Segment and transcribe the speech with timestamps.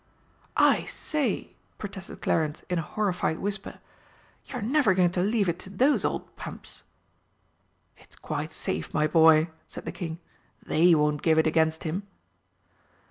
[0.57, 3.79] "I say!" protested Clarence in a horrified whisper,
[4.47, 6.81] "you're never going to leave it to those old pumps?"
[7.97, 10.17] "It's quite safe, my boy," said the King.
[10.65, 12.07] "They won't give it against him!"